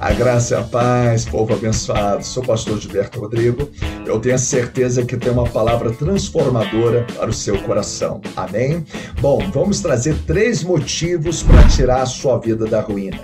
A 0.00 0.14
graça 0.14 0.54
e 0.54 0.56
a 0.56 0.62
paz, 0.62 1.26
povo 1.26 1.52
abençoado. 1.52 2.24
Sou 2.24 2.42
o 2.42 2.46
pastor 2.46 2.80
Gilberto 2.80 3.20
Rodrigo. 3.20 3.68
Eu 4.06 4.18
tenho 4.18 4.34
a 4.34 4.38
certeza 4.38 5.04
que 5.04 5.14
tem 5.14 5.30
uma 5.30 5.46
palavra 5.46 5.92
transformadora 5.92 7.06
para 7.14 7.28
o 7.28 7.34
seu 7.34 7.62
coração. 7.64 8.18
Amém? 8.34 8.86
Bom, 9.20 9.38
vamos 9.52 9.80
trazer 9.80 10.16
três 10.26 10.62
motivos 10.62 11.42
para 11.42 11.68
tirar 11.68 12.00
a 12.00 12.06
sua 12.06 12.38
vida 12.38 12.64
da 12.64 12.80
ruína. 12.80 13.20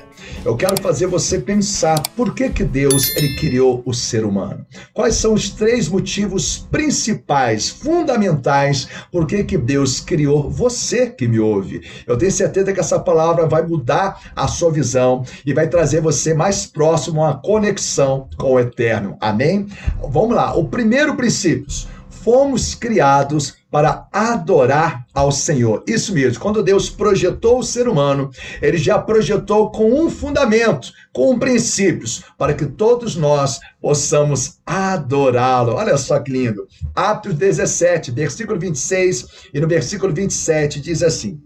Eu 0.46 0.56
quero 0.56 0.80
fazer 0.80 1.08
você 1.08 1.40
pensar 1.40 2.00
por 2.14 2.32
que, 2.32 2.48
que 2.48 2.62
Deus 2.62 3.16
ele 3.16 3.34
criou 3.34 3.82
o 3.84 3.92
ser 3.92 4.24
humano. 4.24 4.64
Quais 4.94 5.16
são 5.16 5.34
os 5.34 5.50
três 5.50 5.88
motivos 5.88 6.68
principais, 6.70 7.68
fundamentais, 7.68 8.86
por 9.10 9.26
que, 9.26 9.42
que 9.42 9.58
Deus 9.58 9.98
criou 9.98 10.48
você 10.48 11.10
que 11.10 11.26
me 11.26 11.40
ouve. 11.40 11.82
Eu 12.06 12.16
tenho 12.16 12.30
certeza 12.30 12.72
que 12.72 12.78
essa 12.78 13.00
palavra 13.00 13.44
vai 13.44 13.66
mudar 13.66 14.30
a 14.36 14.46
sua 14.46 14.70
visão 14.70 15.24
e 15.44 15.52
vai 15.52 15.66
trazer 15.66 16.00
você 16.00 16.32
mais 16.32 16.64
próximo 16.64 17.24
a 17.24 17.30
uma 17.30 17.38
conexão 17.38 18.28
com 18.36 18.52
o 18.52 18.60
eterno. 18.60 19.16
Amém? 19.20 19.66
Vamos 20.00 20.36
lá. 20.36 20.54
O 20.56 20.68
primeiro 20.68 21.16
princípio 21.16 21.66
fomos 22.22 22.74
criados 22.74 23.54
para 23.70 24.08
adorar 24.12 25.04
ao 25.12 25.30
Senhor. 25.30 25.84
Isso 25.86 26.12
mesmo, 26.14 26.40
quando 26.40 26.62
Deus 26.62 26.88
projetou 26.88 27.58
o 27.58 27.62
ser 27.62 27.88
humano, 27.88 28.30
ele 28.62 28.78
já 28.78 28.98
projetou 28.98 29.70
com 29.70 29.92
um 29.92 30.08
fundamento, 30.08 30.90
com 31.12 31.38
princípios, 31.38 32.22
para 32.38 32.54
que 32.54 32.66
todos 32.66 33.16
nós 33.16 33.60
possamos 33.80 34.58
adorá-lo. 34.64 35.74
Olha 35.74 35.96
só 35.96 36.18
que 36.18 36.32
lindo. 36.32 36.66
Atos 36.94 37.34
17, 37.34 38.10
versículo 38.10 38.58
26 38.58 39.50
e 39.52 39.60
no 39.60 39.68
versículo 39.68 40.12
27 40.12 40.80
diz 40.80 41.02
assim: 41.02 41.40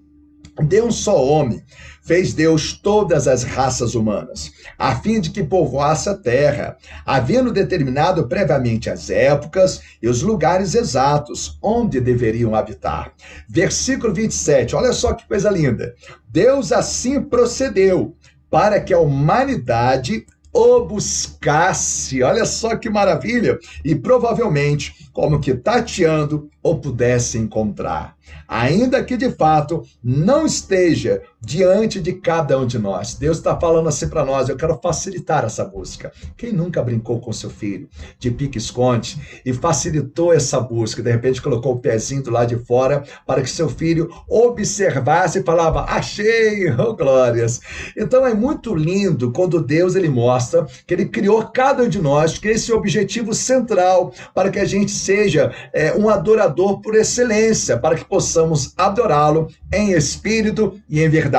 de 0.64 0.80
um 0.80 0.90
só 0.90 1.22
homem 1.24 1.62
fez 2.02 2.32
Deus 2.34 2.72
todas 2.72 3.28
as 3.28 3.44
raças 3.44 3.94
humanas, 3.94 4.50
a 4.78 4.96
fim 4.96 5.20
de 5.20 5.30
que 5.30 5.44
povoasse 5.44 6.08
a 6.08 6.16
terra, 6.16 6.76
havendo 7.04 7.52
determinado 7.52 8.26
previamente 8.26 8.90
as 8.90 9.10
épocas 9.10 9.80
e 10.02 10.08
os 10.08 10.22
lugares 10.22 10.74
exatos 10.74 11.58
onde 11.62 12.00
deveriam 12.00 12.54
habitar. 12.54 13.12
Versículo 13.48 14.12
27, 14.12 14.74
olha 14.74 14.92
só 14.92 15.12
que 15.12 15.28
coisa 15.28 15.50
linda. 15.50 15.94
Deus 16.28 16.72
assim 16.72 17.22
procedeu 17.22 18.16
para 18.50 18.80
que 18.80 18.92
a 18.92 18.98
humanidade 18.98 20.26
o 20.52 20.84
buscasse. 20.84 22.22
Olha 22.22 22.44
só 22.44 22.76
que 22.76 22.90
maravilha! 22.90 23.58
E 23.84 23.94
provavelmente, 23.94 25.08
como 25.12 25.40
que 25.40 25.54
tateando, 25.54 26.50
o 26.62 26.76
pudesse 26.76 27.38
encontrar 27.38 28.16
ainda 28.50 29.02
que 29.04 29.16
de 29.16 29.30
fato 29.30 29.82
não 30.02 30.44
esteja 30.44 31.22
diante 31.40 32.00
de 32.00 32.12
cada 32.12 32.58
um 32.58 32.66
de 32.66 32.78
nós. 32.78 33.14
Deus 33.14 33.38
está 33.38 33.58
falando 33.58 33.88
assim 33.88 34.08
para 34.08 34.24
nós: 34.24 34.48
eu 34.48 34.56
quero 34.56 34.78
facilitar 34.82 35.44
essa 35.44 35.64
busca. 35.64 36.12
Quem 36.36 36.52
nunca 36.52 36.82
brincou 36.82 37.18
com 37.18 37.32
seu 37.32 37.48
filho 37.48 37.88
de 38.18 38.30
pique-esconde 38.30 39.18
e 39.44 39.52
facilitou 39.52 40.32
essa 40.32 40.60
busca? 40.60 41.02
De 41.02 41.10
repente 41.10 41.40
colocou 41.40 41.74
o 41.74 41.78
pezinho 41.78 42.22
do 42.22 42.30
lado 42.30 42.48
de 42.48 42.64
fora 42.64 43.02
para 43.26 43.42
que 43.42 43.48
seu 43.48 43.68
filho 43.68 44.10
observasse 44.28 45.38
e 45.38 45.42
falava: 45.42 45.84
achei, 45.84 46.70
oh 46.78 46.94
glórias. 46.94 47.60
Então 47.96 48.26
é 48.26 48.34
muito 48.34 48.74
lindo 48.74 49.32
quando 49.32 49.62
Deus 49.62 49.94
ele 49.94 50.08
mostra 50.08 50.66
que 50.86 50.92
ele 50.92 51.06
criou 51.06 51.46
cada 51.46 51.82
um 51.82 51.88
de 51.88 52.00
nós, 52.00 52.38
que 52.38 52.48
esse 52.48 52.70
é 52.70 52.74
objetivo 52.74 53.32
central 53.32 54.12
para 54.34 54.50
que 54.50 54.58
a 54.58 54.64
gente 54.64 54.90
seja 54.90 55.52
é, 55.72 55.94
um 55.94 56.08
adorador 56.08 56.80
por 56.80 56.94
excelência, 56.94 57.78
para 57.78 57.94
que 57.94 58.04
possamos 58.04 58.74
adorá-lo 58.76 59.48
em 59.72 59.92
espírito 59.92 60.78
e 60.88 61.00
em 61.00 61.08
verdade. 61.08 61.29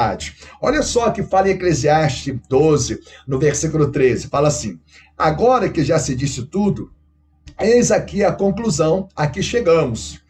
Olha 0.62 0.82
só 0.82 1.12
que 1.12 1.24
fala 1.24 1.50
em 1.50 1.54
Eclesiastes 1.54 2.36
12, 2.48 3.00
no 3.28 3.38
versículo 3.38 3.92
13, 3.92 4.28
fala 4.28 4.48
assim: 4.48 4.80
Agora 5.18 5.70
que 5.70 5.84
já 5.84 6.00
se 6.00 6.16
disse 6.16 6.44
tudo, 6.44 6.92
eis 7.60 7.92
aqui 7.92 8.24
a 8.24 8.32
conclusão 8.32 9.08
a 9.16 9.28
que 9.28 9.44
chegamos. 9.44 10.22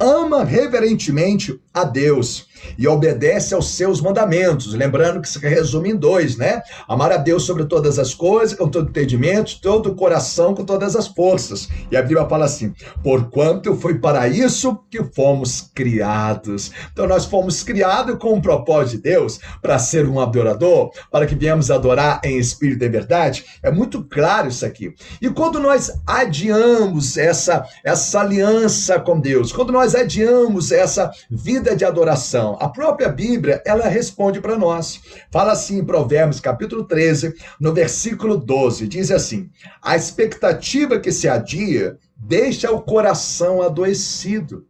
Ama 0.00 0.42
reverentemente 0.44 1.60
a 1.74 1.84
Deus 1.84 2.48
e 2.78 2.86
obedece 2.86 3.54
aos 3.54 3.70
seus 3.70 4.00
mandamentos. 4.00 4.74
Lembrando 4.74 5.20
que 5.20 5.28
se 5.28 5.38
resume 5.38 5.90
em 5.90 5.96
dois, 5.96 6.36
né? 6.36 6.62
Amar 6.88 7.12
a 7.12 7.16
Deus 7.16 7.44
sobre 7.44 7.64
todas 7.64 7.98
as 7.98 8.14
coisas, 8.14 8.56
com 8.56 8.68
todo 8.68 8.88
entendimento, 8.88 9.60
todo 9.60 9.90
o 9.90 9.94
coração, 9.94 10.54
com 10.54 10.64
todas 10.64 10.96
as 10.96 11.08
forças. 11.08 11.68
E 11.90 11.96
a 11.96 12.02
Bíblia 12.02 12.26
fala 12.26 12.44
assim: 12.44 12.74
porquanto 13.02 13.74
foi 13.76 13.98
para 13.98 14.28
isso 14.28 14.78
que 14.90 15.02
fomos 15.14 15.70
criados. 15.74 16.70
Então 16.92 17.06
nós 17.06 17.24
fomos 17.24 17.62
criados 17.62 18.16
com 18.18 18.34
o 18.34 18.42
propósito 18.42 18.96
de 18.96 19.02
Deus 19.02 19.38
para 19.60 19.78
ser 19.78 20.06
um 20.06 20.20
adorador, 20.20 20.90
para 21.10 21.26
que 21.26 21.34
viemos 21.34 21.70
adorar 21.70 22.20
em 22.24 22.38
espírito 22.38 22.84
e 22.84 22.88
verdade. 22.88 23.44
É 23.62 23.70
muito 23.70 24.02
claro 24.04 24.48
isso 24.48 24.64
aqui. 24.64 24.94
E 25.20 25.28
quando 25.30 25.60
nós 25.60 25.92
adiamos 26.06 27.16
essa, 27.16 27.64
essa 27.84 28.20
aliança 28.20 28.98
com 28.98 29.20
Deus, 29.20 29.52
quando 29.52 29.72
nós 29.72 29.89
adiamos 29.94 30.72
essa 30.72 31.10
vida 31.30 31.74
de 31.74 31.84
adoração, 31.84 32.56
a 32.60 32.68
própria 32.68 33.08
Bíblia, 33.08 33.62
ela 33.64 33.88
responde 33.88 34.40
para 34.40 34.58
nós. 34.58 35.00
Fala 35.30 35.52
assim 35.52 35.78
em 35.78 35.84
Provérbios, 35.84 36.40
capítulo 36.40 36.84
13, 36.84 37.34
no 37.60 37.72
versículo 37.72 38.36
12, 38.36 38.86
diz 38.86 39.10
assim: 39.10 39.50
A 39.82 39.96
expectativa 39.96 40.98
que 40.98 41.12
se 41.12 41.28
adia 41.28 41.98
deixa 42.16 42.70
o 42.70 42.82
coração 42.82 43.62
adoecido, 43.62 44.66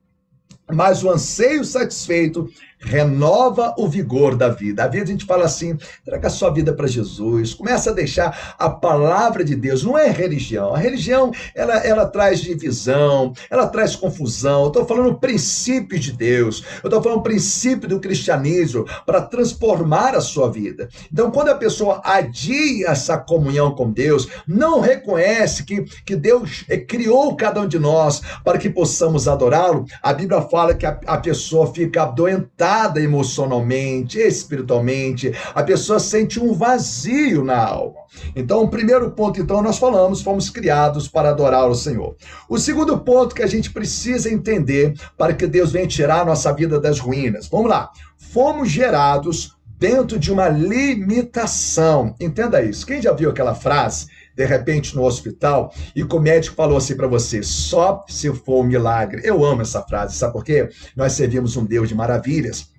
mas 0.70 1.02
o 1.02 1.10
anseio 1.10 1.64
satisfeito 1.64 2.48
renova 2.80 3.74
o 3.76 3.86
vigor 3.86 4.34
da 4.34 4.48
vida. 4.48 4.84
Às 4.84 4.90
vezes 4.90 5.08
a 5.08 5.12
gente 5.12 5.24
fala 5.24 5.44
assim: 5.44 5.76
traga 6.04 6.28
a 6.28 6.30
sua 6.30 6.50
vida 6.50 6.72
para 6.72 6.86
Jesus, 6.86 7.54
começa 7.54 7.90
a 7.90 7.92
deixar 7.94 8.54
a 8.58 8.70
palavra 8.70 9.44
de 9.44 9.54
Deus. 9.54 9.84
Não 9.84 9.98
é 9.98 10.08
religião. 10.08 10.74
A 10.74 10.78
religião 10.78 11.30
ela, 11.54 11.76
ela 11.78 12.06
traz 12.06 12.40
divisão, 12.40 13.32
ela 13.50 13.66
traz 13.66 13.94
confusão. 13.94 14.62
Eu 14.62 14.68
estou 14.68 14.86
falando 14.86 15.18
princípio 15.18 15.98
de 15.98 16.12
Deus, 16.12 16.64
eu 16.82 16.88
estou 16.88 17.02
falando 17.02 17.22
princípio 17.22 17.88
do 17.88 18.00
cristianismo 18.00 18.86
para 19.04 19.20
transformar 19.20 20.14
a 20.14 20.20
sua 20.20 20.50
vida. 20.50 20.88
Então, 21.12 21.30
quando 21.30 21.50
a 21.50 21.54
pessoa 21.54 22.00
adia 22.04 22.88
essa 22.88 23.18
comunhão 23.18 23.74
com 23.74 23.90
Deus, 23.90 24.28
não 24.46 24.80
reconhece 24.80 25.64
que, 25.64 25.84
que 26.04 26.16
Deus 26.16 26.64
eh, 26.68 26.78
criou 26.78 27.36
cada 27.36 27.60
um 27.60 27.68
de 27.68 27.78
nós 27.78 28.22
para 28.42 28.58
que 28.58 28.70
possamos 28.70 29.28
adorá-lo, 29.28 29.84
a 30.02 30.12
Bíblia 30.12 30.40
fala 30.42 30.74
que 30.74 30.86
a, 30.86 30.98
a 31.06 31.18
pessoa 31.18 31.72
fica 31.72 32.02
adoentada 32.02 32.69
emocionalmente, 33.00 34.18
espiritualmente, 34.18 35.32
a 35.54 35.62
pessoa 35.62 35.98
sente 35.98 36.38
um 36.38 36.52
vazio 36.52 37.44
na 37.44 37.58
alma. 37.58 38.00
Então, 38.34 38.62
o 38.62 38.68
primeiro 38.68 39.10
ponto, 39.10 39.40
então, 39.40 39.62
nós 39.62 39.78
falamos, 39.78 40.22
fomos 40.22 40.50
criados 40.50 41.08
para 41.08 41.30
adorar 41.30 41.68
o 41.68 41.74
Senhor. 41.74 42.16
O 42.48 42.58
segundo 42.58 42.98
ponto 42.98 43.34
que 43.34 43.42
a 43.42 43.46
gente 43.46 43.70
precisa 43.70 44.30
entender 44.30 44.94
para 45.16 45.34
que 45.34 45.46
Deus 45.46 45.72
venha 45.72 45.86
tirar 45.86 46.20
a 46.20 46.24
nossa 46.24 46.52
vida 46.52 46.80
das 46.80 46.98
ruínas. 46.98 47.48
Vamos 47.48 47.70
lá. 47.70 47.90
Fomos 48.16 48.70
gerados 48.70 49.56
dentro 49.78 50.18
de 50.18 50.30
uma 50.30 50.48
limitação. 50.48 52.14
Entenda 52.20 52.62
isso. 52.62 52.86
Quem 52.86 53.00
já 53.00 53.12
viu 53.12 53.30
aquela 53.30 53.54
frase? 53.54 54.06
De 54.40 54.46
repente 54.46 54.96
no 54.96 55.04
hospital 55.04 55.70
e 55.94 56.02
o 56.02 56.18
médico 56.18 56.56
falou 56.56 56.78
assim 56.78 56.96
para 56.96 57.06
você: 57.06 57.42
só 57.42 58.02
se 58.08 58.32
for 58.32 58.64
um 58.64 58.66
milagre. 58.66 59.20
Eu 59.22 59.44
amo 59.44 59.60
essa 59.60 59.82
frase, 59.82 60.16
sabe 60.16 60.32
por 60.32 60.42
quê? 60.44 60.70
Nós 60.96 61.12
servimos 61.12 61.58
um 61.58 61.64
Deus 61.64 61.90
de 61.90 61.94
maravilhas. 61.94 62.70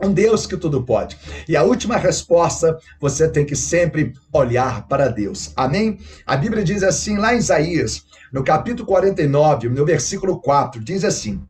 Um 0.00 0.12
Deus 0.12 0.46
que 0.46 0.56
tudo 0.56 0.84
pode. 0.84 1.18
E 1.48 1.56
a 1.56 1.64
última 1.64 1.96
resposta, 1.96 2.78
você 3.00 3.26
tem 3.26 3.44
que 3.44 3.56
sempre 3.56 4.12
olhar 4.32 4.86
para 4.86 5.08
Deus. 5.08 5.50
Amém? 5.56 5.98
A 6.24 6.36
Bíblia 6.36 6.62
diz 6.62 6.84
assim, 6.84 7.16
lá 7.16 7.34
em 7.34 7.38
Isaías, 7.38 8.04
no 8.32 8.44
capítulo 8.44 8.86
49, 8.86 9.68
no 9.70 9.84
versículo 9.84 10.40
4, 10.40 10.84
diz 10.84 11.04
assim: 11.04 11.42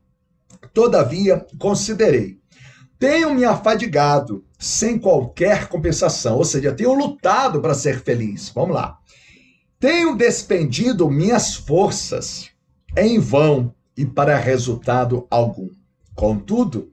Todavia 0.73 1.45
considerei, 1.59 2.39
tenho 2.99 3.35
me 3.35 3.45
afadigado 3.45 4.45
sem 4.59 4.99
qualquer 4.99 5.69
compensação, 5.69 6.37
ou 6.37 6.45
seja, 6.45 6.73
tenho 6.73 6.95
lutado 6.95 7.61
para 7.61 7.75
ser 7.75 8.01
feliz. 8.01 8.51
Vamos 8.55 8.75
lá. 8.75 8.99
Tenho 9.81 10.17
despendido 10.17 11.09
minhas 11.09 11.55
forças 11.55 12.51
em 12.97 13.21
vão 13.21 13.73
e 13.97 14.05
para 14.05 14.37
resultado 14.37 15.25
algum. 15.31 15.71
Contudo, 16.17 16.93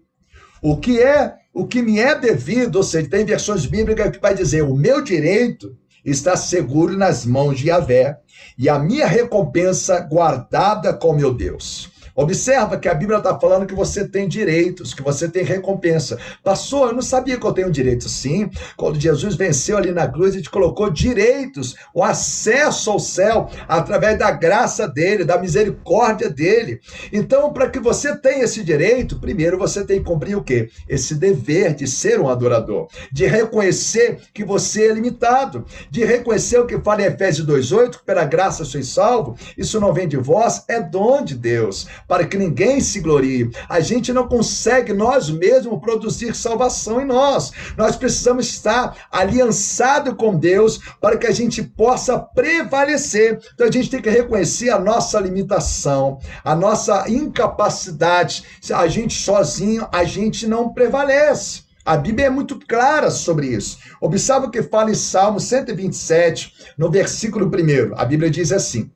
o 0.62 0.78
que 0.78 1.02
é, 1.02 1.36
o 1.52 1.66
que 1.66 1.82
me 1.82 2.00
é 2.00 2.14
devido, 2.14 2.76
ou 2.76 2.84
seja, 2.84 3.10
tem 3.10 3.26
versões 3.26 3.66
bíblicas 3.66 4.12
que 4.12 4.22
vai 4.22 4.36
dizer: 4.36 4.62
o 4.62 4.76
meu 4.76 5.02
direito 5.02 5.76
está 6.04 6.38
seguro 6.38 6.96
nas 6.96 7.26
mãos 7.26 7.58
de 7.58 7.70
Yahvé 7.70 8.20
e 8.56 8.70
a 8.70 8.78
minha 8.78 9.08
recompensa 9.08 10.00
guardada 10.02 10.94
com 10.94 11.14
meu 11.14 11.34
Deus. 11.34 11.90
Observa 12.16 12.78
que 12.78 12.88
a 12.88 12.94
Bíblia 12.94 13.18
está 13.18 13.38
falando 13.38 13.66
que 13.66 13.76
você 13.76 14.08
tem 14.08 14.26
direitos, 14.26 14.94
que 14.94 15.02
você 15.02 15.28
tem 15.28 15.44
recompensa. 15.44 16.18
Pastor, 16.42 16.90
eu 16.90 16.96
não 16.96 17.02
sabia 17.02 17.38
que 17.38 17.46
eu 17.46 17.52
tenho 17.52 17.70
direitos. 17.70 18.10
Sim, 18.12 18.50
quando 18.78 19.00
Jesus 19.00 19.36
venceu 19.36 19.78
ali 19.78 19.92
na 19.92 20.08
cruz, 20.08 20.34
ele 20.34 20.44
te 20.44 20.50
colocou 20.50 20.90
direitos, 20.90 21.76
o 21.94 22.02
acesso 22.02 22.90
ao 22.90 23.00
céu, 23.00 23.50
através 23.68 24.18
da 24.18 24.32
graça 24.32 24.88
dele, 24.88 25.26
da 25.26 25.38
misericórdia 25.38 26.30
dele. 26.30 26.80
Então, 27.12 27.52
para 27.52 27.70
que 27.70 27.80
você 27.80 28.16
tenha 28.16 28.46
esse 28.46 28.64
direito, 28.64 29.20
primeiro 29.20 29.58
você 29.58 29.84
tem 29.84 30.00
que 30.00 30.06
cumprir 30.06 30.38
o 30.38 30.44
quê? 30.44 30.70
Esse 30.88 31.16
dever 31.16 31.74
de 31.74 31.86
ser 31.86 32.22
um 32.22 32.30
adorador, 32.30 32.88
de 33.12 33.26
reconhecer 33.26 34.20
que 34.34 34.46
você 34.46 34.88
é 34.88 34.94
limitado, 34.94 35.66
de 35.92 36.06
reconhecer 36.06 36.60
o 36.60 36.66
que 36.66 36.80
fala 36.80 37.02
em 37.02 37.06
Efésios 37.06 37.46
2,8, 37.46 37.98
que 37.98 38.06
pela 38.06 38.24
graça 38.24 38.64
sois 38.64 38.88
salvo, 38.88 39.36
isso 39.58 39.82
não 39.82 39.94
vem 39.94 40.08
de 40.08 40.16
vós, 40.16 40.64
é 40.70 40.82
dom 40.82 41.22
de 41.22 41.36
Deus 41.36 41.88
para 42.08 42.26
que 42.26 42.38
ninguém 42.38 42.80
se 42.80 43.00
glorie. 43.00 43.50
A 43.68 43.80
gente 43.80 44.14
não 44.14 44.28
consegue 44.28 44.94
nós 44.94 45.30
mesmos 45.30 45.80
produzir 45.80 46.36
salvação 46.36 47.02
em 47.02 47.06
nós. 47.06 47.52
Nós 47.78 47.96
precisamos 47.96 48.48
estar 48.48 49.08
aliançado 49.12 50.16
com 50.16 50.36
Deus 50.36 50.80
para 51.00 51.18
que 51.18 51.28
a 51.28 51.32
gente 51.32 51.64
possa 51.64 52.18
prevalecer. 52.20 53.40
Então 53.54 53.68
a 53.68 53.72
gente 53.72 53.90
tem 53.90 54.02
que 54.02 54.10
reconhecer 54.10 54.70
a 54.70 54.80
nossa 54.80 55.20
limitação, 55.20 56.20
a 56.44 56.56
nossa 56.56 57.10
incapacidade. 57.10 58.44
A 58.74 58.88
gente 58.88 59.22
sozinho, 59.22 59.88
a 59.92 60.04
gente 60.04 60.48
não 60.48 60.74
prevalece. 60.74 61.66
A 61.86 61.96
Bíblia 61.96 62.28
é 62.28 62.30
muito 62.32 62.60
clara 62.68 63.12
sobre 63.12 63.48
isso. 63.48 63.78
Observe 64.02 64.48
o 64.48 64.50
que 64.50 64.64
fala 64.64 64.90
em 64.90 64.96
Salmo 64.96 65.40
127, 65.40 66.74
no 66.76 66.90
versículo 66.90 67.46
1. 67.46 67.96
A 67.96 68.04
Bíblia 68.04 68.32
diz 68.32 68.52
assim: 68.52 68.90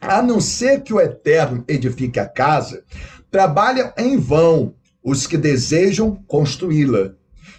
a 0.00 0.22
não 0.22 0.40
ser 0.40 0.82
que 0.82 0.92
o 0.92 1.00
Eterno 1.00 1.64
edifique 1.68 2.18
a 2.18 2.26
casa, 2.26 2.82
trabalham 3.30 3.92
em 3.96 4.16
vão 4.16 4.74
os 5.02 5.26
que 5.26 5.36
desejam 5.36 6.22
construí-la. 6.26 7.12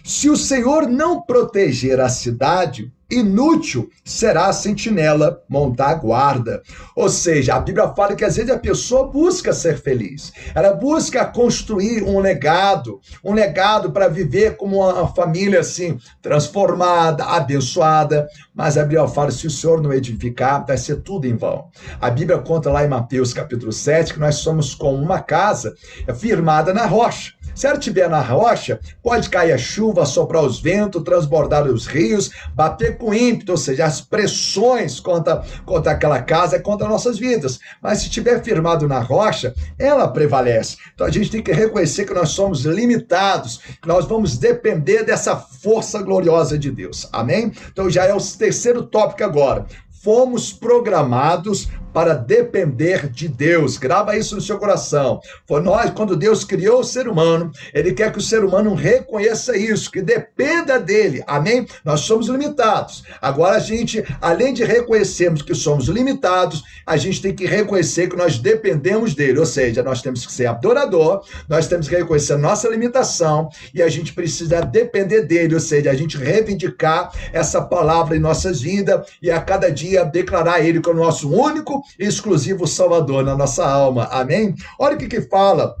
Se 0.04 0.28
o 0.28 0.36
Senhor 0.36 0.88
não 0.88 1.22
proteger 1.22 2.00
a 2.00 2.08
cidade, 2.08 2.92
inútil 3.12 3.88
será 4.04 4.46
a 4.46 4.52
sentinela 4.52 5.42
montar 5.48 5.90
a 5.90 5.94
guarda. 5.94 6.62
Ou 6.96 7.08
seja, 7.08 7.54
a 7.54 7.60
Bíblia 7.60 7.88
fala 7.94 8.14
que 8.14 8.24
às 8.24 8.36
vezes 8.36 8.50
a 8.50 8.58
pessoa 8.58 9.08
busca 9.08 9.52
ser 9.52 9.78
feliz, 9.78 10.32
ela 10.54 10.72
busca 10.72 11.24
construir 11.24 12.02
um 12.02 12.18
legado, 12.18 13.00
um 13.24 13.32
legado 13.32 13.92
para 13.92 14.08
viver 14.08 14.56
como 14.56 14.78
uma 14.78 15.08
família 15.08 15.60
assim, 15.60 15.98
transformada, 16.20 17.24
abençoada. 17.24 18.26
Mas 18.54 18.76
a 18.76 18.82
Bíblia 18.82 19.06
fala: 19.08 19.30
se 19.30 19.46
o 19.46 19.50
Senhor 19.50 19.80
não 19.80 19.92
edificar, 19.92 20.64
vai 20.66 20.76
ser 20.76 20.96
tudo 21.02 21.26
em 21.26 21.36
vão. 21.36 21.68
A 22.00 22.10
Bíblia 22.10 22.38
conta 22.38 22.70
lá 22.70 22.84
em 22.84 22.88
Mateus 22.88 23.32
capítulo 23.32 23.72
7 23.72 24.14
que 24.14 24.20
nós 24.20 24.36
somos 24.36 24.74
como 24.74 24.96
uma 24.96 25.20
casa 25.20 25.74
firmada 26.14 26.72
na 26.72 26.86
rocha. 26.86 27.32
Se 27.54 27.66
ela 27.66 27.78
estiver 27.78 28.08
na 28.08 28.20
rocha, 28.20 28.80
pode 29.02 29.28
cair 29.28 29.52
a 29.52 29.58
chuva, 29.58 30.06
soprar 30.06 30.42
os 30.42 30.60
ventos, 30.60 31.02
transbordar 31.02 31.66
os 31.66 31.86
rios, 31.86 32.30
bater 32.54 32.96
com 32.96 33.12
ímpeto, 33.14 33.52
ou 33.52 33.58
seja, 33.58 33.84
as 33.84 34.00
pressões 34.00 35.00
contra, 35.00 35.44
contra 35.64 35.92
aquela 35.92 36.20
casa 36.22 36.58
contra 36.62 36.88
nossas 36.88 37.18
vidas. 37.18 37.58
Mas 37.80 37.98
se 37.98 38.04
estiver 38.06 38.42
firmado 38.42 38.88
na 38.88 39.00
rocha, 39.00 39.54
ela 39.78 40.08
prevalece. 40.08 40.76
Então 40.94 41.06
a 41.06 41.10
gente 41.10 41.30
tem 41.30 41.42
que 41.42 41.52
reconhecer 41.52 42.04
que 42.04 42.14
nós 42.14 42.30
somos 42.30 42.64
limitados, 42.64 43.58
que 43.80 43.88
nós 43.88 44.06
vamos 44.06 44.38
depender 44.38 45.04
dessa 45.04 45.36
força 45.36 46.02
gloriosa 46.02 46.58
de 46.58 46.70
Deus. 46.70 47.08
Amém? 47.12 47.52
Então 47.70 47.90
já 47.90 48.04
é 48.04 48.14
o 48.14 48.20
terceiro 48.20 48.82
tópico 48.82 49.24
agora. 49.24 49.66
Fomos 50.02 50.52
programados 50.52 51.68
para 51.92 52.14
depender 52.14 53.08
de 53.08 53.28
Deus. 53.28 53.76
Grava 53.76 54.16
isso 54.16 54.34
no 54.34 54.40
seu 54.40 54.58
coração. 54.58 55.20
Foi 55.46 55.60
nós, 55.60 55.90
quando 55.90 56.16
Deus 56.16 56.44
criou 56.44 56.80
o 56.80 56.84
ser 56.84 57.06
humano, 57.06 57.52
ele 57.74 57.92
quer 57.92 58.10
que 58.10 58.18
o 58.18 58.22
ser 58.22 58.44
humano 58.44 58.74
reconheça 58.74 59.56
isso, 59.56 59.90
que 59.90 60.00
dependa 60.00 60.80
dele. 60.80 61.22
Amém? 61.26 61.66
Nós 61.84 62.00
somos 62.00 62.28
limitados. 62.28 63.04
Agora 63.20 63.56
a 63.56 63.60
gente, 63.60 64.02
além 64.20 64.54
de 64.54 64.64
reconhecermos 64.64 65.42
que 65.42 65.54
somos 65.54 65.86
limitados, 65.86 66.62
a 66.86 66.96
gente 66.96 67.20
tem 67.20 67.34
que 67.34 67.46
reconhecer 67.46 68.08
que 68.08 68.16
nós 68.16 68.38
dependemos 68.38 69.14
dele. 69.14 69.38
Ou 69.38 69.46
seja, 69.46 69.82
nós 69.82 70.00
temos 70.00 70.24
que 70.24 70.32
ser 70.32 70.46
adorador, 70.46 71.24
nós 71.48 71.66
temos 71.66 71.88
que 71.88 71.96
reconhecer 71.96 72.36
nossa 72.36 72.68
limitação 72.68 73.48
e 73.74 73.82
a 73.82 73.88
gente 73.88 74.12
precisa 74.14 74.60
depender 74.62 75.22
dele, 75.22 75.54
ou 75.54 75.60
seja, 75.60 75.90
a 75.90 75.94
gente 75.94 76.16
reivindicar 76.16 77.12
essa 77.32 77.60
palavra 77.60 78.16
em 78.16 78.20
nossas 78.20 78.60
vidas 78.60 79.06
e 79.20 79.30
a 79.30 79.40
cada 79.40 79.70
dia 79.70 79.91
declarar 80.04 80.60
ele 80.60 80.80
como 80.80 81.00
nosso 81.00 81.30
único 81.30 81.82
exclusivo 81.98 82.66
Salvador 82.66 83.24
na 83.24 83.36
nossa 83.36 83.66
alma. 83.66 84.04
Amém? 84.06 84.54
Olha 84.78 84.96
o 84.96 84.98
que, 84.98 85.06
que 85.06 85.22
fala 85.22 85.76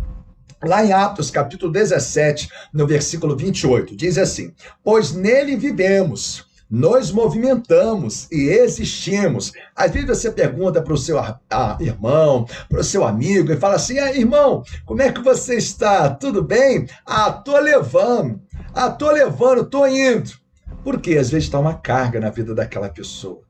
Lá 0.64 0.84
em 0.84 0.92
Atos, 0.92 1.28
capítulo 1.28 1.72
17, 1.72 2.48
no 2.72 2.86
versículo 2.86 3.36
28, 3.36 3.96
diz 3.96 4.16
assim: 4.16 4.54
Pois 4.84 5.12
nele 5.12 5.56
vivemos, 5.56 6.46
nos 6.70 7.10
movimentamos 7.10 8.28
e 8.30 8.48
existimos. 8.48 9.52
Às 9.74 9.90
vezes 9.90 10.08
você 10.08 10.30
pergunta 10.30 10.80
para 10.80 10.92
o 10.92 10.96
seu 10.96 11.18
irmão, 11.80 12.46
para 12.68 12.80
o 12.80 12.84
seu 12.84 13.04
amigo, 13.04 13.52
e 13.52 13.56
fala 13.56 13.74
assim: 13.74 13.98
ah, 13.98 14.14
irmão, 14.14 14.62
como 14.86 15.02
é 15.02 15.10
que 15.10 15.20
você 15.20 15.56
está? 15.56 16.08
Tudo 16.10 16.44
bem? 16.44 16.86
Ah, 17.04 17.32
tô 17.32 17.58
levando. 17.58 18.40
Ah, 18.72 18.88
tô 18.88 19.10
levando, 19.10 19.66
tô 19.66 19.84
indo. 19.84 20.30
Porque 20.84 21.18
às 21.18 21.28
vezes 21.28 21.46
está 21.46 21.58
uma 21.58 21.74
carga 21.74 22.20
na 22.20 22.30
vida 22.30 22.54
daquela 22.54 22.88
pessoa. 22.88 23.42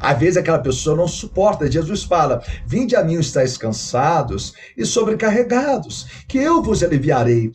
Às 0.00 0.18
vezes 0.18 0.36
aquela 0.36 0.58
pessoa 0.58 0.96
não 0.96 1.08
suporta. 1.08 1.70
Jesus 1.70 2.02
fala: 2.02 2.42
Vinde 2.66 2.96
a 2.96 3.02
mim, 3.02 3.18
estáis 3.18 3.56
cansados 3.56 4.54
e 4.76 4.84
sobrecarregados, 4.84 6.06
que 6.26 6.38
eu 6.38 6.62
vos 6.62 6.82
aliviarei. 6.82 7.52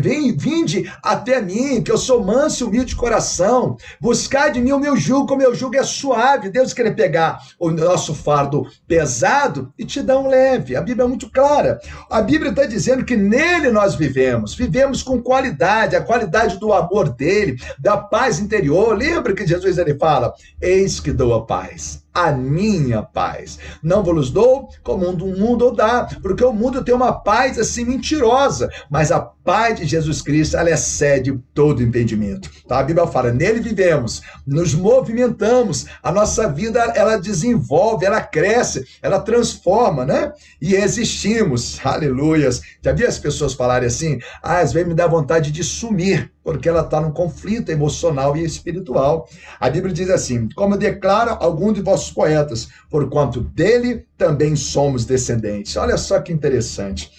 Vem, 0.00 0.36
vinde 0.36 0.90
até 1.02 1.40
mim, 1.40 1.82
que 1.82 1.90
eu 1.90 1.98
sou 1.98 2.22
manso 2.24 2.64
e 2.64 2.66
humilde 2.66 2.90
de 2.90 2.96
coração. 2.96 3.76
Buscai 4.00 4.52
de 4.52 4.60
mim 4.60 4.72
o 4.72 4.78
meu 4.78 4.96
jugo, 4.96 5.34
o 5.34 5.36
meu 5.36 5.54
jugo 5.54 5.76
é 5.76 5.82
suave. 5.82 6.50
Deus 6.50 6.72
quer 6.72 6.94
pegar 6.94 7.38
o 7.58 7.70
nosso 7.70 8.14
fardo 8.14 8.66
pesado 8.86 9.72
e 9.78 9.84
te 9.84 10.02
dar 10.02 10.18
um 10.18 10.28
leve. 10.28 10.76
A 10.76 10.80
Bíblia 10.80 11.04
é 11.04 11.08
muito 11.08 11.30
clara. 11.30 11.80
A 12.10 12.20
Bíblia 12.20 12.50
está 12.50 12.64
dizendo 12.64 13.04
que 13.04 13.16
nele 13.16 13.70
nós 13.70 13.94
vivemos. 13.94 14.54
Vivemos 14.54 15.02
com 15.02 15.22
qualidade, 15.22 15.96
a 15.96 16.00
qualidade 16.00 16.58
do 16.58 16.72
amor 16.72 17.08
dele, 17.08 17.56
da 17.78 17.96
paz 17.96 18.38
interior. 18.38 18.96
Lembra 18.96 19.34
que 19.34 19.46
Jesus 19.46 19.78
ele 19.78 19.94
fala: 19.94 20.34
Eis 20.60 21.00
que 21.00 21.12
dou 21.12 21.34
a 21.34 21.41
paz 21.46 22.01
a 22.14 22.32
minha 22.32 23.02
paz. 23.02 23.58
Não 23.82 24.02
vos 24.02 24.30
dou 24.30 24.68
como 24.82 25.06
o 25.06 25.38
mundo 25.38 25.70
dá, 25.70 26.08
porque 26.20 26.44
o 26.44 26.52
mundo 26.52 26.84
tem 26.84 26.94
uma 26.94 27.12
paz 27.12 27.58
assim 27.58 27.84
mentirosa, 27.84 28.70
mas 28.90 29.10
a 29.10 29.20
paz 29.20 29.78
de 29.78 29.86
Jesus 29.86 30.22
Cristo, 30.22 30.56
ela 30.56 30.70
excede 30.70 31.36
todo 31.52 31.82
entendimento. 31.82 32.48
Tá? 32.66 32.78
A 32.78 32.82
Bíblia 32.82 33.06
fala, 33.06 33.32
nele 33.32 33.60
vivemos, 33.60 34.22
nos 34.46 34.74
movimentamos, 34.74 35.86
a 36.02 36.12
nossa 36.12 36.48
vida, 36.48 36.80
ela 36.94 37.16
desenvolve, 37.16 38.06
ela 38.06 38.20
cresce, 38.20 38.84
ela 39.02 39.20
transforma, 39.20 40.04
né? 40.04 40.32
E 40.60 40.74
existimos, 40.74 41.80
aleluias. 41.84 42.62
Já 42.82 42.92
vi 42.92 43.04
as 43.04 43.18
pessoas 43.18 43.54
falarem 43.54 43.88
assim, 43.88 44.18
ah, 44.42 44.58
às 44.58 44.72
vezes 44.72 44.88
me 44.88 44.94
dá 44.94 45.06
vontade 45.06 45.50
de 45.50 45.64
sumir, 45.64 46.30
porque 46.44 46.68
ela 46.68 46.80
está 46.82 47.00
num 47.00 47.12
conflito 47.12 47.70
emocional 47.70 48.36
e 48.36 48.44
espiritual. 48.44 49.28
A 49.58 49.68
Bíblia 49.70 49.92
diz 49.92 50.10
assim, 50.10 50.48
como 50.54 50.76
declara 50.76 51.32
algum 51.32 51.72
de 51.72 51.80
vossos 51.80 52.01
nossos 52.02 52.10
poetas, 52.10 52.68
porquanto 52.90 53.40
dele 53.40 54.04
também 54.18 54.56
somos 54.56 55.04
descendentes. 55.04 55.76
Olha 55.76 55.96
só 55.96 56.20
que 56.20 56.32
interessante. 56.32 57.10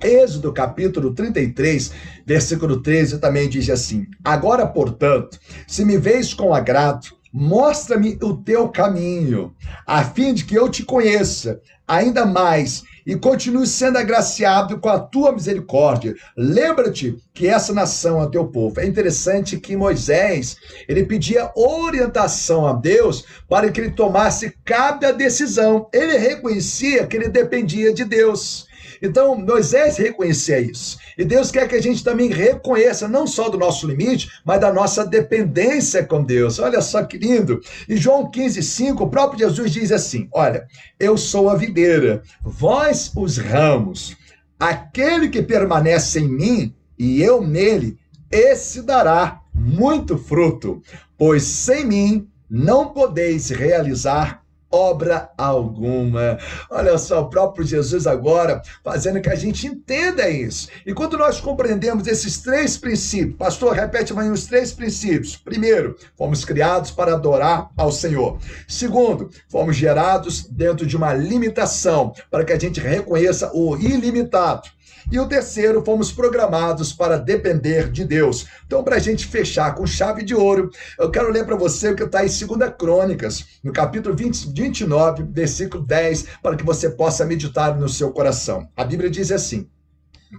Êxodo 0.00 0.52
capítulo 0.52 1.12
33, 1.12 1.92
versículo 2.24 2.80
13 2.80 3.18
também 3.18 3.48
diz 3.48 3.68
assim: 3.68 4.06
Agora, 4.24 4.66
portanto, 4.66 5.38
se 5.66 5.84
me 5.84 5.98
veis 5.98 6.32
com 6.34 6.54
agrado, 6.54 7.17
mostra-me 7.38 8.18
o 8.20 8.36
teu 8.36 8.68
caminho, 8.68 9.54
a 9.86 10.02
fim 10.02 10.34
de 10.34 10.44
que 10.44 10.58
eu 10.58 10.68
te 10.68 10.82
conheça 10.82 11.60
ainda 11.86 12.26
mais 12.26 12.82
e 13.06 13.14
continue 13.14 13.64
sendo 13.64 13.96
agraciado 13.96 14.80
com 14.80 14.88
a 14.88 14.98
tua 14.98 15.30
misericórdia. 15.30 16.16
Lembra-te 16.36 17.16
que 17.32 17.46
essa 17.46 17.72
nação 17.72 18.20
é 18.20 18.28
teu 18.28 18.48
povo. 18.48 18.80
É 18.80 18.86
interessante 18.86 19.56
que 19.56 19.76
Moisés, 19.76 20.56
ele 20.88 21.04
pedia 21.04 21.52
orientação 21.54 22.66
a 22.66 22.72
Deus 22.72 23.24
para 23.48 23.70
que 23.70 23.80
ele 23.80 23.92
tomasse 23.92 24.52
cada 24.64 25.12
decisão. 25.12 25.88
Ele 25.94 26.18
reconhecia 26.18 27.06
que 27.06 27.16
ele 27.16 27.28
dependia 27.28 27.94
de 27.94 28.04
Deus. 28.04 28.67
Então, 29.02 29.36
Moisés 29.36 29.96
reconhecia 29.96 30.60
isso. 30.60 30.98
E 31.16 31.24
Deus 31.24 31.50
quer 31.50 31.68
que 31.68 31.74
a 31.74 31.82
gente 31.82 32.02
também 32.04 32.30
reconheça, 32.30 33.08
não 33.08 33.26
só 33.26 33.48
do 33.48 33.58
nosso 33.58 33.86
limite, 33.86 34.30
mas 34.44 34.60
da 34.60 34.72
nossa 34.72 35.04
dependência 35.04 36.04
com 36.04 36.22
Deus. 36.22 36.58
Olha 36.58 36.80
só 36.80 37.02
que 37.02 37.18
lindo. 37.18 37.60
Em 37.88 37.96
João 37.96 38.30
15, 38.30 38.62
5, 38.62 39.04
o 39.04 39.10
próprio 39.10 39.40
Jesus 39.40 39.72
diz 39.72 39.92
assim: 39.92 40.28
Olha, 40.32 40.66
eu 40.98 41.16
sou 41.16 41.48
a 41.48 41.56
videira, 41.56 42.22
vós 42.42 43.10
os 43.16 43.38
ramos. 43.38 44.16
Aquele 44.58 45.28
que 45.28 45.42
permanece 45.42 46.18
em 46.18 46.28
mim 46.28 46.74
e 46.98 47.22
eu 47.22 47.40
nele, 47.40 47.96
esse 48.30 48.82
dará 48.82 49.40
muito 49.54 50.18
fruto, 50.18 50.82
pois 51.16 51.44
sem 51.44 51.84
mim 51.86 52.28
não 52.50 52.88
podeis 52.88 53.50
realizar 53.50 54.42
obra 54.70 55.30
alguma. 55.36 56.38
Olha 56.70 56.96
só, 56.98 57.22
o 57.22 57.28
próprio 57.28 57.66
Jesus 57.66 58.06
agora 58.06 58.62
fazendo 58.84 59.20
que 59.20 59.30
a 59.30 59.34
gente 59.34 59.66
entenda 59.66 60.28
isso. 60.28 60.68
E 60.86 60.92
quando 60.92 61.16
nós 61.16 61.40
compreendemos 61.40 62.06
esses 62.06 62.38
três 62.38 62.76
princípios, 62.76 63.36
pastor, 63.36 63.74
repete 63.74 64.12
mais 64.12 64.30
os 64.30 64.46
três 64.46 64.72
princípios. 64.72 65.36
Primeiro, 65.36 65.96
fomos 66.16 66.44
criados 66.44 66.90
para 66.90 67.14
adorar 67.14 67.70
ao 67.76 67.90
Senhor. 67.90 68.38
Segundo, 68.66 69.30
fomos 69.48 69.76
gerados 69.76 70.44
dentro 70.44 70.86
de 70.86 70.96
uma 70.96 71.14
limitação 71.14 72.12
para 72.30 72.44
que 72.44 72.52
a 72.52 72.58
gente 72.58 72.80
reconheça 72.80 73.50
o 73.54 73.76
ilimitado. 73.76 74.77
E 75.10 75.18
o 75.18 75.26
terceiro, 75.26 75.84
fomos 75.84 76.12
programados 76.12 76.92
para 76.92 77.18
depender 77.18 77.90
de 77.90 78.04
Deus. 78.04 78.46
Então, 78.66 78.84
para 78.84 78.96
a 78.96 78.98
gente 78.98 79.26
fechar 79.26 79.74
com 79.74 79.86
chave 79.86 80.22
de 80.22 80.34
ouro, 80.34 80.70
eu 80.98 81.10
quero 81.10 81.30
ler 81.30 81.44
para 81.46 81.56
você 81.56 81.90
o 81.90 81.96
que 81.96 82.02
está 82.02 82.24
em 82.24 82.28
2 82.28 82.72
Crônicas, 82.78 83.44
no 83.62 83.72
capítulo 83.72 84.14
20, 84.14 84.52
29, 84.54 85.24
versículo 85.30 85.84
10, 85.84 86.26
para 86.42 86.56
que 86.56 86.64
você 86.64 86.90
possa 86.90 87.24
meditar 87.24 87.78
no 87.78 87.88
seu 87.88 88.10
coração. 88.12 88.68
A 88.76 88.84
Bíblia 88.84 89.10
diz 89.10 89.32
assim: 89.32 89.68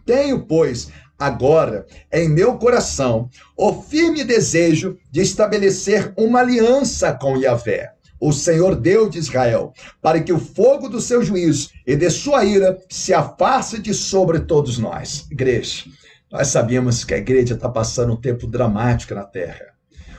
Tenho, 0.05 0.45
pois, 0.45 0.89
agora 1.17 1.85
em 2.11 2.29
meu 2.29 2.57
coração 2.57 3.29
o 3.57 3.81
firme 3.81 4.23
desejo 4.23 4.97
de 5.11 5.21
estabelecer 5.21 6.13
uma 6.17 6.39
aliança 6.39 7.11
com 7.13 7.37
Yahvé 7.37 7.98
o 8.19 8.33
Senhor 8.33 8.75
Deus 8.75 9.11
de 9.11 9.19
Israel, 9.19 9.73
para 10.01 10.21
que 10.21 10.33
o 10.33 10.39
fogo 10.39 10.89
do 10.89 10.99
seu 10.99 11.23
juízo 11.23 11.69
e 11.85 11.95
de 11.95 12.09
sua 12.09 12.43
ira 12.43 12.77
se 12.89 13.13
afaste 13.13 13.79
de 13.79 13.93
sobre 13.93 14.39
todos 14.39 14.77
nós. 14.77 15.25
Igreja, 15.31 15.85
nós 16.31 16.47
sabemos 16.47 17.03
que 17.03 17.13
a 17.13 17.17
igreja 17.17 17.53
está 17.53 17.69
passando 17.69 18.13
um 18.13 18.17
tempo 18.17 18.45
dramático 18.45 19.15
na 19.15 19.23
terra. 19.23 19.69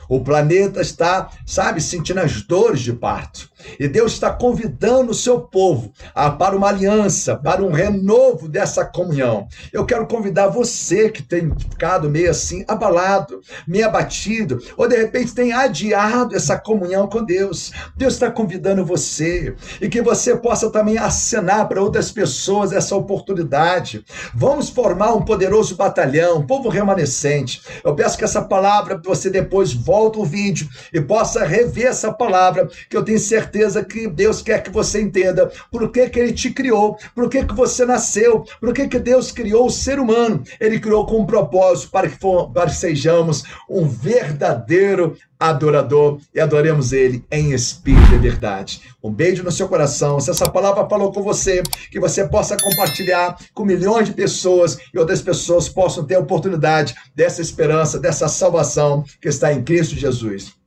O 0.09 0.19
planeta 0.21 0.81
está, 0.81 1.29
sabe, 1.45 1.79
sentindo 1.79 2.19
as 2.19 2.41
dores 2.41 2.81
de 2.81 2.91
parto. 2.91 3.49
E 3.79 3.87
Deus 3.87 4.13
está 4.13 4.29
convidando 4.29 5.11
o 5.11 5.15
seu 5.15 5.39
povo 5.39 5.91
a, 6.13 6.29
para 6.29 6.55
uma 6.55 6.67
aliança, 6.67 7.35
para 7.35 7.63
um 7.63 7.71
renovo 7.71 8.47
dessa 8.47 8.85
comunhão. 8.85 9.47
Eu 9.71 9.85
quero 9.85 10.05
convidar 10.07 10.47
você 10.47 11.09
que 11.09 11.23
tem 11.23 11.51
ficado 11.57 12.09
meio 12.09 12.29
assim, 12.29 12.63
abalado, 12.67 13.41
meio 13.67 13.85
abatido, 13.85 14.61
ou 14.75 14.87
de 14.87 14.97
repente 14.97 15.33
tem 15.33 15.53
adiado 15.53 16.35
essa 16.35 16.57
comunhão 16.57 17.07
com 17.07 17.23
Deus. 17.23 17.71
Deus 17.95 18.13
está 18.13 18.29
convidando 18.29 18.85
você 18.85 19.55
e 19.79 19.87
que 19.87 20.01
você 20.01 20.35
possa 20.35 20.69
também 20.69 20.97
acenar 20.97 21.67
para 21.67 21.81
outras 21.81 22.11
pessoas 22.11 22.71
essa 22.71 22.95
oportunidade. 22.95 24.03
Vamos 24.33 24.69
formar 24.69 25.13
um 25.13 25.23
poderoso 25.23 25.75
batalhão, 25.75 26.39
um 26.39 26.45
povo 26.45 26.69
remanescente. 26.69 27.61
Eu 27.83 27.95
peço 27.95 28.17
que 28.17 28.23
essa 28.23 28.41
palavra 28.41 29.01
você 29.03 29.29
depois 29.29 29.73
volte 29.73 30.01
volta 30.01 30.19
o 30.19 30.25
vídeo 30.25 30.67
e 30.91 30.99
possa 30.99 31.45
rever 31.45 31.85
essa 31.85 32.11
palavra, 32.11 32.67
que 32.89 32.97
eu 32.97 33.03
tenho 33.03 33.19
certeza 33.51 33.83
que 33.83 34.07
Deus 34.07 34.41
quer 34.41 34.63
que 34.63 34.69
você 34.69 35.01
entenda 35.01 35.51
por 35.69 35.91
que, 35.91 36.09
que 36.09 36.19
Ele 36.19 36.31
te 36.31 36.51
criou, 36.51 36.97
por 37.13 37.29
que, 37.29 37.43
que 37.43 37.53
você 37.53 37.85
nasceu, 37.85 38.45
por 38.59 38.73
que, 38.73 38.87
que 38.87 38.97
Deus 38.97 39.31
criou 39.31 39.65
o 39.65 39.69
ser 39.69 39.99
humano. 39.99 40.41
Ele 40.59 40.79
criou 40.79 41.05
com 41.05 41.19
um 41.19 41.25
propósito 41.25 41.91
para 41.91 42.07
que, 42.07 42.17
for, 42.17 42.49
para 42.51 42.69
que 42.69 42.75
sejamos 42.75 43.43
um 43.69 43.87
verdadeiro 43.87 45.17
adorador 45.37 46.19
e 46.33 46.39
adoremos 46.39 46.93
Ele 46.93 47.25
em 47.29 47.51
espírito 47.51 48.13
e 48.13 48.19
verdade. 48.19 48.81
Um 49.03 49.11
beijo 49.11 49.43
no 49.43 49.51
seu 49.51 49.67
coração. 49.67 50.19
Se 50.19 50.29
essa 50.29 50.49
palavra 50.49 50.87
falou 50.87 51.11
com 51.11 51.21
você, 51.21 51.61
que 51.91 51.99
você 51.99 52.27
possa 52.27 52.55
compartilhar 52.55 53.35
com 53.53 53.65
milhões 53.65 54.07
de 54.07 54.13
pessoas 54.13 54.77
e 54.93 54.99
outras 54.99 55.21
pessoas 55.21 55.67
possam 55.67 56.05
ter 56.05 56.15
a 56.15 56.19
oportunidade 56.19 56.95
dessa 57.13 57.41
esperança, 57.41 57.99
dessa 57.99 58.27
salvação 58.27 59.03
que 59.19 59.27
está 59.27 59.51
em 59.51 59.63
Cristo 59.63 59.95
Jesus. 59.95 60.60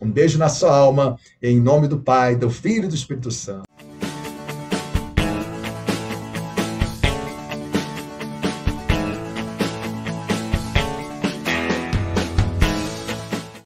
Um 0.00 0.10
beijo 0.10 0.38
na 0.38 0.48
sua 0.48 0.74
alma, 0.76 1.18
em 1.42 1.60
nome 1.60 1.86
do 1.86 2.00
Pai, 2.00 2.36
do 2.36 2.50
Filho 2.50 2.84
e 2.84 2.88
do 2.88 2.94
Espírito 2.94 3.30
Santo. 3.30 3.69